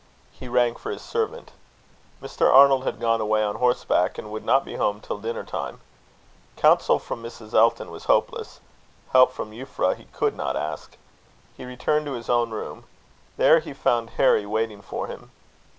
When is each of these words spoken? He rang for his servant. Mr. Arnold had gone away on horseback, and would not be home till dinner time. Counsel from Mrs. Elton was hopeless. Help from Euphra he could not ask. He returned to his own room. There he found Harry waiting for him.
He 0.31 0.47
rang 0.47 0.77
for 0.77 0.89
his 0.91 1.03
servant. 1.03 1.51
Mr. 2.23 2.51
Arnold 2.51 2.85
had 2.85 2.99
gone 2.99 3.21
away 3.21 3.43
on 3.43 3.57
horseback, 3.57 4.17
and 4.17 4.31
would 4.31 4.43
not 4.43 4.65
be 4.65 4.77
home 4.77 4.99
till 4.99 5.19
dinner 5.19 5.43
time. 5.43 5.79
Counsel 6.57 6.97
from 6.97 7.21
Mrs. 7.21 7.53
Elton 7.53 7.91
was 7.91 8.05
hopeless. 8.05 8.61
Help 9.11 9.31
from 9.31 9.51
Euphra 9.51 9.95
he 9.95 10.05
could 10.05 10.35
not 10.35 10.55
ask. 10.55 10.97
He 11.55 11.65
returned 11.65 12.07
to 12.07 12.13
his 12.13 12.31
own 12.31 12.49
room. 12.49 12.85
There 13.37 13.59
he 13.59 13.73
found 13.73 14.09
Harry 14.17 14.47
waiting 14.47 14.81
for 14.81 15.05
him. 15.05 15.29